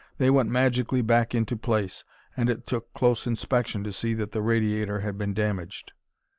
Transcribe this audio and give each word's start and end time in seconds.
They 0.17 0.31
went 0.31 0.49
magically 0.49 1.03
back 1.03 1.35
into 1.35 1.55
place, 1.55 2.03
and 2.35 2.49
it 2.49 2.65
took 2.65 2.91
close 2.95 3.27
inspection 3.27 3.83
to 3.83 3.91
see 3.91 4.15
that 4.15 4.31
the 4.31 4.41
radiator 4.41 5.01
had 5.01 5.15
been 5.15 5.35
damaged. 5.35 5.91